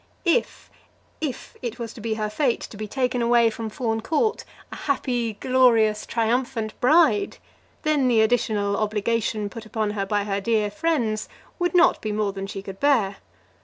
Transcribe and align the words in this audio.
If 0.25 0.71
if 1.21 1.55
it 1.61 1.77
was 1.77 1.93
to 1.93 2.01
be 2.01 2.15
her 2.15 2.27
fate 2.27 2.61
to 2.61 2.75
be 2.75 2.87
taken 2.87 3.21
away 3.21 3.51
from 3.51 3.69
Fawn 3.69 4.01
Court 4.01 4.43
a 4.71 4.75
happy, 4.75 5.33
glorious, 5.33 6.07
triumphant 6.07 6.73
bride, 6.81 7.37
then 7.83 8.07
the 8.07 8.21
additional 8.21 8.75
obligation 8.75 9.47
put 9.47 9.67
upon 9.67 9.91
her 9.91 10.07
by 10.07 10.23
her 10.23 10.41
dear 10.41 10.71
friends 10.71 11.29
would 11.59 11.75
not 11.75 12.01
be 12.01 12.11
more 12.11 12.33
than 12.33 12.47
she 12.47 12.63
could 12.63 12.79
bear. 12.79 13.17